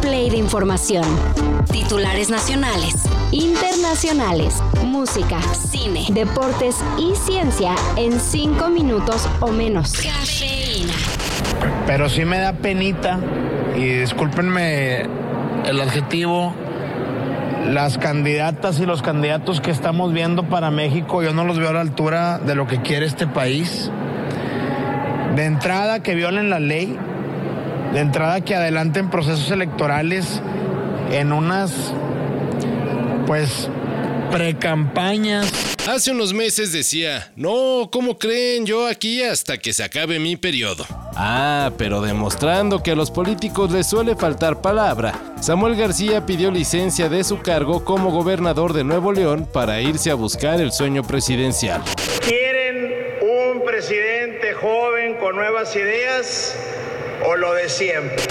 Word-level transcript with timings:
play 0.00 0.30
de 0.30 0.36
información. 0.36 1.04
Titulares 1.70 2.30
nacionales, 2.30 2.94
internacionales, 3.32 4.62
música, 4.84 5.40
cine, 5.52 6.06
deportes 6.10 6.76
y 6.98 7.14
ciencia 7.14 7.74
en 7.96 8.20
cinco 8.20 8.68
minutos 8.68 9.28
o 9.40 9.48
menos. 9.48 9.92
Cafeína. 9.92 10.92
Pero 11.86 12.08
sí 12.08 12.24
me 12.24 12.38
da 12.38 12.52
penita, 12.52 13.18
y 13.76 13.86
discúlpenme 13.86 15.02
el 15.66 15.80
adjetivo, 15.80 16.54
las 17.66 17.98
candidatas 17.98 18.80
y 18.80 18.86
los 18.86 19.02
candidatos 19.02 19.60
que 19.60 19.70
estamos 19.70 20.12
viendo 20.12 20.48
para 20.48 20.70
México, 20.70 21.22
yo 21.22 21.32
no 21.32 21.44
los 21.44 21.58
veo 21.58 21.70
a 21.70 21.74
la 21.74 21.80
altura 21.80 22.38
de 22.38 22.54
lo 22.54 22.66
que 22.66 22.82
quiere 22.82 23.06
este 23.06 23.26
país. 23.26 23.90
De 25.34 25.44
entrada 25.44 26.02
que 26.02 26.14
violen 26.14 26.50
la 26.50 26.60
ley, 26.60 26.98
de 27.92 28.00
entrada 28.00 28.40
que 28.40 28.54
adelanten 28.54 29.10
procesos 29.10 29.50
electorales 29.50 30.40
en 31.10 31.32
unas, 31.32 31.72
pues, 33.26 33.68
precampañas. 34.30 35.50
Hace 35.88 36.10
unos 36.10 36.34
meses 36.34 36.70
decía, 36.70 37.32
no, 37.34 37.88
¿cómo 37.90 38.18
creen? 38.18 38.66
Yo 38.66 38.86
aquí 38.86 39.22
hasta 39.22 39.56
que 39.56 39.72
se 39.72 39.82
acabe 39.82 40.18
mi 40.18 40.36
periodo. 40.36 40.84
Ah, 41.16 41.72
pero 41.78 42.02
demostrando 42.02 42.82
que 42.82 42.90
a 42.90 42.94
los 42.94 43.10
políticos 43.10 43.72
les 43.72 43.86
suele 43.86 44.14
faltar 44.14 44.60
palabra, 44.60 45.14
Samuel 45.40 45.76
García 45.76 46.26
pidió 46.26 46.50
licencia 46.50 47.08
de 47.08 47.24
su 47.24 47.40
cargo 47.40 47.86
como 47.86 48.10
gobernador 48.10 48.74
de 48.74 48.84
Nuevo 48.84 49.12
León 49.12 49.48
para 49.50 49.80
irse 49.80 50.10
a 50.10 50.14
buscar 50.14 50.60
el 50.60 50.72
sueño 50.72 51.02
presidencial. 51.04 51.82
¿Quieren 52.20 52.92
un 53.22 53.64
presidente 53.64 54.52
joven 54.52 55.16
con 55.16 55.36
nuevas 55.36 55.74
ideas 55.74 56.54
o 57.26 57.36
lo 57.36 57.54
de 57.54 57.68
siempre? 57.68 58.22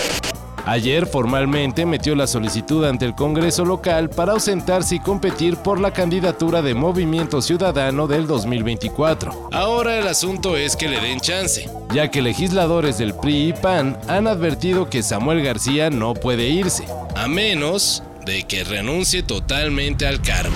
Ayer 0.67 1.05
formalmente 1.05 1.85
metió 1.85 2.13
la 2.13 2.27
solicitud 2.27 2.83
ante 2.83 3.05
el 3.05 3.15
Congreso 3.15 3.63
local 3.63 4.09
para 4.09 4.33
ausentarse 4.33 4.95
y 4.95 4.99
competir 4.99 5.55
por 5.55 5.79
la 5.79 5.91
candidatura 5.91 6.61
de 6.61 6.73
Movimiento 6.73 7.41
Ciudadano 7.41 8.05
del 8.05 8.27
2024. 8.27 9.49
Ahora 9.53 9.97
el 9.97 10.05
asunto 10.09 10.57
es 10.57 10.75
que 10.75 10.89
le 10.89 10.99
den 10.99 11.21
chance, 11.21 11.69
ya 11.93 12.11
que 12.11 12.21
legisladores 12.21 12.97
del 12.97 13.13
PRI 13.13 13.47
y 13.47 13.53
PAN 13.53 13.97
han 14.09 14.27
advertido 14.27 14.89
que 14.89 15.03
Samuel 15.03 15.41
García 15.41 15.89
no 15.89 16.13
puede 16.13 16.49
irse, 16.49 16.83
a 17.15 17.29
menos 17.29 18.03
de 18.25 18.43
que 18.43 18.65
renuncie 18.65 19.23
totalmente 19.23 20.05
al 20.05 20.21
cargo. 20.21 20.53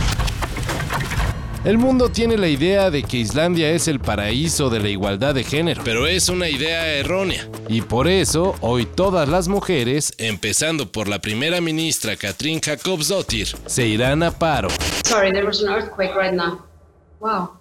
El 1.64 1.78
mundo 1.78 2.10
tiene 2.10 2.38
la 2.38 2.48
idea 2.48 2.90
de 2.90 3.04
que 3.04 3.18
Islandia 3.18 3.70
es 3.70 3.88
el 3.88 4.00
paraíso 4.00 4.72
de 4.72 4.80
la 4.80 4.90
igualdad 4.90 5.36
de 5.36 5.44
género, 5.44 5.84
pero 5.86 6.08
es 6.08 6.28
una 6.28 6.50
idea 6.50 6.88
errónea. 6.88 7.48
Y 7.70 7.82
por 7.82 8.08
eso, 8.08 8.56
hoy 8.62 8.88
todas 8.88 9.30
las 9.30 9.48
mujeres, 9.48 10.12
empezando 10.18 10.92
por 10.92 11.08
la 11.08 11.20
primera 11.20 11.62
ministra 11.62 12.16
Katrin 12.16 12.60
Jakobsdottir, 12.60 13.50
se 13.68 13.86
irán 13.86 14.24
a 14.24 14.32
paro. 14.32 14.70
Sorry, 15.06 15.32
there 15.32 15.46
was 15.46 15.62
an 15.62 15.72
earthquake 15.72 16.16
right 16.16 16.34
now. 16.34 16.66
Wow. 17.20 17.52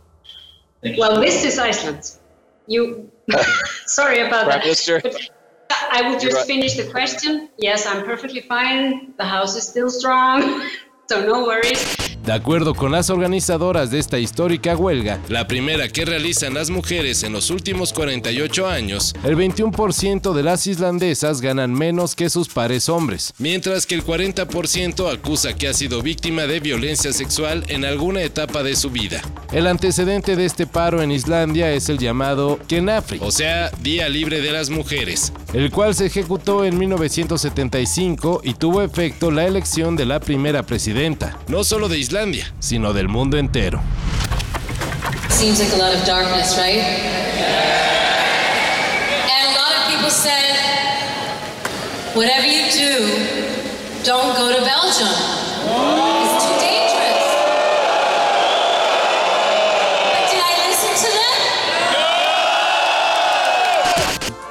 Well, 0.97 1.21
this 1.21 1.45
is 1.45 1.59
Iceland. 1.59 2.01
You. 2.67 3.11
Sorry 3.87 4.21
about 4.21 4.47
that. 4.47 4.65
But 5.03 5.77
I 5.93 6.09
will 6.09 6.19
just 6.19 6.47
finish 6.47 6.75
the 6.75 6.91
question. 6.91 7.51
Yes, 7.59 7.85
I'm 7.85 8.07
perfectly 8.07 8.41
fine. 8.49 9.13
The 9.19 9.27
house 9.27 9.57
is 9.57 9.69
still 9.69 9.91
strong. 9.91 10.63
So 11.11 11.27
no 11.27 11.43
worries. 11.43 12.00
De 12.25 12.35
acuerdo 12.35 12.75
con 12.75 12.93
las 12.93 13.09
organizadoras 13.09 13.91
de 13.91 13.99
esta 13.99 14.19
histórica 14.19 14.77
huelga, 14.77 15.19
la 15.31 15.47
primera 15.47 15.89
que 15.89 16.05
realizan 16.05 16.53
las 16.53 16.69
mujeres 16.69 17.23
en 17.23 17.33
los 17.33 17.49
últimos 17.49 17.95
48 17.95 18.69
años, 18.69 19.15
el 19.25 19.37
21% 19.37 20.35
de 20.35 20.43
las 20.43 20.67
islandesas 20.67 21.41
ganan 21.41 21.73
menos 21.73 22.15
que 22.15 22.29
sus 22.29 22.49
pares 22.49 22.91
hombres, 22.91 23.33
mientras 23.39 23.87
que 23.87 23.95
el 23.95 24.05
40% 24.05 25.11
acusa 25.11 25.55
que 25.55 25.69
ha 25.69 25.73
sido 25.73 26.03
víctima 26.03 26.43
de 26.43 26.61
violencia 26.61 27.11
sexual 27.15 27.65
en 27.69 27.87
alguna 27.87 28.21
etapa 28.21 28.63
de 28.63 28.77
su 28.77 28.91
vida. 28.91 29.23
El 29.51 29.67
antecedente 29.67 30.37
de 30.37 30.45
este 30.45 30.67
paro 30.67 31.01
en 31.01 31.13
Islandia 31.13 31.73
es 31.73 31.89
el 31.89 31.97
llamado 31.97 32.59
Kenafri, 32.69 33.19
o 33.23 33.31
sea, 33.31 33.71
Día 33.81 34.11
Libre 34.11 34.43
de 34.43 34.53
las 34.53 34.69
Mujeres, 34.69 35.33
el 35.55 35.71
cual 35.71 35.95
se 35.95 36.07
ejecutó 36.07 36.67
en 36.67 36.79
1975 36.79 38.43
y 38.45 38.53
tuvo 38.55 38.83
efecto 38.83 39.31
la 39.31 39.47
elección 39.47 39.97
de 39.97 40.05
la 40.05 40.21
primera 40.21 40.65
presidenta, 40.65 41.39
no 41.49 41.65
solo 41.65 41.89
de 41.89 41.99
Islandia, 41.99 42.10
sino 42.59 42.93
del 42.93 43.07
mundo 43.07 43.37
entero. 43.37 43.81
Seems 45.29 45.61
like 45.61 45.73
a 45.73 45.77
lot 45.77 45.95
of 45.95 46.05
darkness, 46.05 46.59
right? 46.59 46.83
And 49.31 49.47
a 49.47 49.55
lot 49.55 49.73
of 49.77 49.87
people 49.89 50.11
said, 50.11 50.57
whatever 52.15 52.47
you 52.49 52.69
do, 52.73 54.03
don't 54.03 54.35
go 54.37 54.51
to 54.53 54.61
Belgium. 54.65 55.50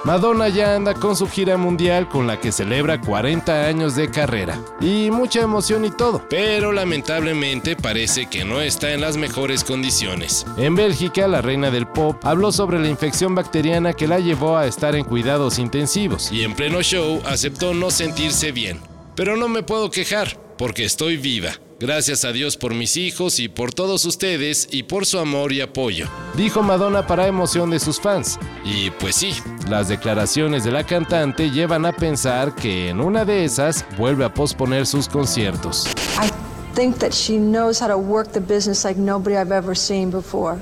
Madonna 0.09 0.49
ya 0.49 0.73
anda 0.73 0.95
con 0.95 1.15
su 1.15 1.27
gira 1.27 1.55
mundial 1.55 2.09
con 2.09 2.25
la 2.25 2.39
que 2.39 2.51
celebra 2.51 2.99
40 2.99 3.67
años 3.67 3.95
de 3.95 4.09
carrera. 4.09 4.59
Y 4.81 5.11
mucha 5.11 5.41
emoción 5.41 5.85
y 5.85 5.91
todo. 5.91 6.25
Pero 6.27 6.71
lamentablemente 6.71 7.75
parece 7.75 8.25
que 8.25 8.43
no 8.43 8.59
está 8.59 8.91
en 8.91 9.01
las 9.01 9.17
mejores 9.17 9.63
condiciones. 9.63 10.47
En 10.57 10.73
Bélgica, 10.73 11.27
la 11.27 11.43
reina 11.43 11.69
del 11.69 11.85
pop 11.85 12.19
habló 12.25 12.51
sobre 12.51 12.79
la 12.79 12.87
infección 12.87 13.35
bacteriana 13.35 13.93
que 13.93 14.07
la 14.07 14.17
llevó 14.17 14.57
a 14.57 14.65
estar 14.65 14.95
en 14.95 15.05
cuidados 15.05 15.59
intensivos. 15.59 16.31
Y 16.31 16.41
en 16.41 16.55
pleno 16.55 16.81
show 16.81 17.21
aceptó 17.27 17.75
no 17.75 17.91
sentirse 17.91 18.51
bien. 18.51 18.79
Pero 19.15 19.37
no 19.37 19.47
me 19.47 19.61
puedo 19.61 19.91
quejar, 19.91 20.39
porque 20.57 20.85
estoy 20.85 21.17
viva. 21.17 21.51
Gracias 21.79 22.25
a 22.25 22.33
Dios 22.33 22.57
por 22.57 22.73
mis 22.73 22.97
hijos 22.97 23.39
y 23.39 23.47
por 23.47 23.73
todos 23.73 24.03
ustedes 24.03 24.67
y 24.69 24.83
por 24.83 25.05
su 25.05 25.17
amor 25.17 25.53
y 25.53 25.61
apoyo. 25.61 26.07
Dijo 26.35 26.61
Madonna 26.61 27.07
para 27.07 27.25
emoción 27.25 27.69
de 27.69 27.79
sus 27.79 28.01
fans. 28.01 28.37
Y 28.65 28.91
pues 28.91 29.15
sí, 29.15 29.33
las 29.69 29.87
declaraciones 29.87 30.65
de 30.65 30.73
la 30.73 30.83
cantante 30.83 31.51
llevan 31.51 31.85
a 31.85 31.93
pensar 31.93 32.53
que 32.53 32.89
en 32.89 32.99
una 32.99 33.23
de 33.23 33.45
esas 33.45 33.85
vuelve 33.97 34.25
a 34.25 34.33
posponer 34.33 34.85
sus 34.85 35.07
conciertos. 35.07 35.87
I 36.21 36.29
think 36.75 36.97
that 36.97 37.13
she 37.13 37.37
knows 37.37 37.79
how 37.79 37.87
to 37.87 37.97
work 37.97 38.33
the 38.33 38.41
business 38.41 38.83
like 38.83 38.99
nobody 38.99 39.37
I've 39.37 39.55
ever 39.55 39.73
seen 39.73 40.11
before. 40.11 40.59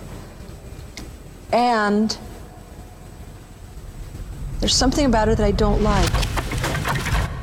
And 1.51 2.15
there's 4.59 4.75
something 4.75 5.07
about 5.07 5.29
her 5.29 5.35
that 5.35 5.47
I 5.47 5.51
don't 5.51 5.81
like. 5.81 6.36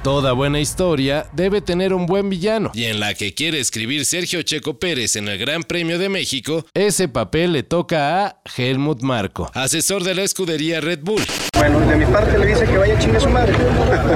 Toda 0.04 0.32
buena 0.32 0.60
historia 0.60 1.25
debe 1.32 1.62
tener 1.62 1.94
un 1.94 2.04
buen 2.04 2.28
villano. 2.28 2.72
Y 2.75 2.84
en 2.84 3.00
la 3.00 3.15
que 3.15 3.32
quiere 3.32 3.59
escribir 3.59 4.04
Sergio 4.04 4.42
Checo 4.42 4.78
Pérez 4.78 5.16
en 5.16 5.28
el 5.28 5.38
Gran 5.38 5.62
Premio 5.62 5.98
de 5.98 6.10
México, 6.10 6.66
ese 6.75 7.09
papel 7.09 7.54
le 7.54 7.62
toca 7.62 8.26
a 8.26 8.37
Helmut 8.54 9.00
Marco, 9.00 9.50
asesor 9.54 10.04
de 10.04 10.14
la 10.14 10.22
escudería 10.22 10.82
Red 10.82 10.98
Bull. 11.00 11.22
Bueno, 11.56 11.81
de 11.81 11.97
mi 11.97 12.04
parte 12.04 12.38
le 12.38 12.48
dice 12.48 12.66
que 12.66 12.76
vaya 12.76 12.98
chingue 12.98 13.19
su 13.19 13.31
madre. 13.31 13.54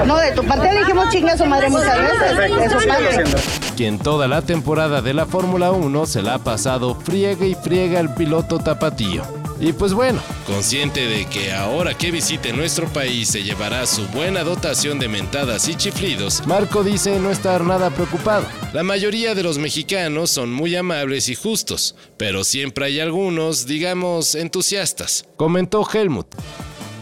No, 0.05 0.19
de 0.19 0.31
tu 0.33 0.43
parte 0.43 0.77
dijimos 0.77 1.09
chingue 1.09 1.31
a 1.31 1.37
su 1.39 1.45
madre 1.47 1.71
muchas 1.71 1.97
veces. 1.97 3.27
Eso 3.27 3.37
quien 3.75 3.97
toda 3.97 4.27
la 4.27 4.43
temporada 4.43 5.01
de 5.01 5.15
la 5.15 5.25
Fórmula 5.25 5.71
1 5.71 6.05
se 6.05 6.21
la 6.21 6.35
ha 6.35 6.43
pasado 6.43 6.93
friega 6.93 7.47
y 7.47 7.55
friega 7.55 7.99
al 7.99 8.13
piloto 8.13 8.59
tapatío. 8.59 9.38
Y 9.59 9.73
pues 9.73 9.93
bueno, 9.93 10.21
consciente 10.47 11.05
de 11.05 11.25
que 11.25 11.51
ahora 11.51 11.93
que 11.93 12.11
visite 12.11 12.53
nuestro 12.53 12.87
país 12.87 13.27
se 13.27 13.43
llevará 13.43 13.85
su 13.85 14.07
buena 14.07 14.43
dotación 14.43 14.99
de 14.99 15.09
mentadas 15.09 15.67
y 15.67 15.75
chiflidos, 15.75 16.47
Marco 16.47 16.81
dice 16.81 17.19
no 17.19 17.29
estar 17.29 17.65
nada 17.65 17.89
preocupado. 17.89 18.45
La 18.71 18.83
mayoría 18.83 19.35
de 19.35 19.43
los 19.43 19.57
mexicanos 19.57 20.31
son 20.31 20.53
muy 20.53 20.75
amables 20.77 21.27
y 21.27 21.35
justos, 21.35 21.95
pero 22.15 22.45
siempre 22.45 22.85
hay 22.85 22.99
algunos, 23.01 23.65
digamos, 23.65 24.33
entusiastas, 24.35 25.25
comentó 25.35 25.85
Helmut. 25.91 26.27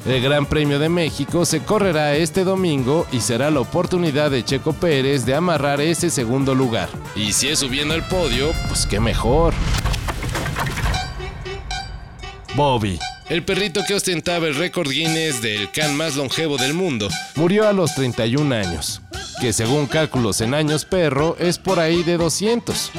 El 0.08 0.22
Gran 0.22 0.46
Premio 0.46 0.80
de 0.80 0.90
México 0.90 1.46
se 1.46 1.60
correrá 1.60 2.16
este 2.16 2.44
domingo 2.44 3.06
y 3.12 3.20
será 3.20 3.52
la 3.52 3.60
oportunidad 3.60 4.32
de 4.32 4.44
Checo 4.44 4.72
Pérez 4.74 5.26
de 5.26 5.36
amarrar 5.36 5.82
ese 5.82 6.10
segundo 6.10 6.56
lugar. 6.56 6.88
Y 7.16 7.34
si 7.34 7.50
es 7.50 7.60
subiendo 7.60 7.94
al 7.94 8.08
podio, 8.08 8.52
pues 8.70 8.88
qué 8.88 9.02
mejor. 9.02 9.54
Bobby, 12.58 12.98
el 13.30 13.44
perrito 13.44 13.84
que 13.88 13.94
ostentaba 13.94 14.48
el 14.48 14.56
récord 14.56 14.90
Guinness 14.90 15.44
del 15.44 15.70
can 15.70 15.96
más 15.96 16.16
longevo 16.16 16.58
del 16.58 16.74
mundo, 16.74 17.08
murió 17.36 17.68
a 17.68 17.72
los 17.72 17.94
31 17.94 18.56
años, 18.56 19.00
que 19.40 19.54
según 19.54 19.86
cálculos 19.86 20.42
en 20.42 20.56
años 20.56 20.84
perro 20.84 21.38
es 21.38 21.60
por 21.60 21.80
ahí 21.80 22.02
de 22.02 22.18
200. 22.18 22.92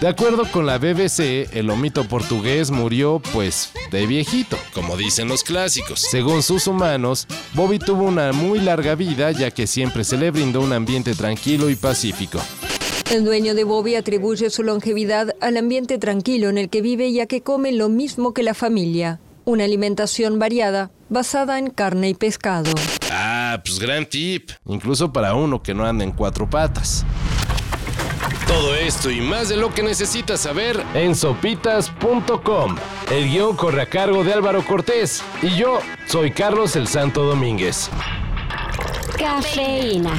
De 0.00 0.06
acuerdo 0.06 0.48
con 0.52 0.66
la 0.66 0.78
BBC, 0.78 1.48
el 1.52 1.68
omito 1.70 2.06
portugués 2.06 2.70
murió, 2.70 3.20
pues, 3.32 3.72
de 3.90 4.06
viejito, 4.06 4.56
como 4.72 4.96
dicen 4.96 5.26
los 5.26 5.42
clásicos. 5.42 6.00
Según 6.00 6.44
sus 6.44 6.68
humanos, 6.68 7.26
Bobby 7.54 7.80
tuvo 7.80 8.04
una 8.04 8.32
muy 8.32 8.60
larga 8.60 8.94
vida 8.94 9.32
ya 9.32 9.50
que 9.50 9.66
siempre 9.66 10.04
se 10.04 10.16
le 10.16 10.30
brindó 10.30 10.60
un 10.60 10.72
ambiente 10.72 11.16
tranquilo 11.16 11.70
y 11.70 11.74
pacífico. 11.74 12.40
El 13.12 13.26
dueño 13.26 13.54
de 13.54 13.64
Bobby 13.64 13.94
atribuye 13.94 14.48
su 14.48 14.62
longevidad 14.62 15.36
al 15.42 15.58
ambiente 15.58 15.98
tranquilo 15.98 16.48
en 16.48 16.56
el 16.56 16.70
que 16.70 16.80
vive 16.80 17.12
ya 17.12 17.26
que 17.26 17.42
come 17.42 17.70
lo 17.70 17.90
mismo 17.90 18.32
que 18.32 18.42
la 18.42 18.54
familia. 18.54 19.20
una 19.44 19.64
alimentación 19.64 20.38
variada 20.38 20.90
basada 21.10 21.58
en 21.58 21.68
carne 21.68 22.08
y 22.08 22.14
pescado. 22.14 22.72
Ah, 23.10 23.60
pues 23.62 23.78
gran 23.78 24.06
tip, 24.06 24.50
incluso 24.66 25.12
para 25.12 25.34
uno 25.34 25.62
que 25.62 25.74
no 25.74 25.84
anda 25.84 26.04
en 26.04 26.12
cuatro 26.12 26.48
patas. 26.48 27.04
Todo 28.46 28.74
esto 28.76 29.10
y 29.10 29.20
más 29.20 29.50
de 29.50 29.58
lo 29.58 29.74
que 29.74 29.82
necesitas 29.82 30.40
saber 30.40 30.82
en 30.94 31.14
sopitas.com. 31.14 32.76
El 33.10 33.28
guion 33.28 33.56
corre 33.56 33.82
a 33.82 33.90
cargo 33.90 34.24
de 34.24 34.32
Álvaro 34.32 34.64
Cortés 34.64 35.22
y 35.42 35.54
yo 35.56 35.80
soy 36.06 36.30
Carlos 36.30 36.76
el 36.76 36.88
Santo 36.88 37.24
Domínguez. 37.24 37.90
Cafeína. 39.18 40.18